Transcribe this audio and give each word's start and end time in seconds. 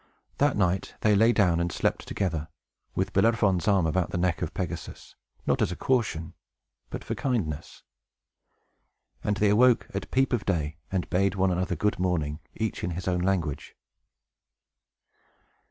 That 0.39 0.57
night 0.57 0.95
they 1.01 1.15
lay 1.15 1.31
down 1.31 1.59
and 1.59 1.71
slept 1.71 2.07
together, 2.07 2.47
with 2.95 3.13
Bellerophon's 3.13 3.67
arm 3.67 3.85
about 3.85 4.09
the 4.09 4.17
neck 4.17 4.41
of 4.41 4.51
Pegasus, 4.55 5.13
not 5.45 5.61
as 5.61 5.71
a 5.71 5.75
caution, 5.75 6.33
but 6.89 7.03
for 7.03 7.13
kindness. 7.13 7.83
And 9.23 9.37
they 9.37 9.49
awoke 9.49 9.87
at 9.93 10.09
peep 10.09 10.33
of 10.33 10.43
day, 10.43 10.77
and 10.91 11.07
bade 11.11 11.35
one 11.35 11.51
another 11.51 11.75
good 11.75 11.99
morning, 11.99 12.39
each 12.55 12.83
in 12.83 12.89
his 12.97 13.07
own 13.07 13.19
language. 13.19 13.75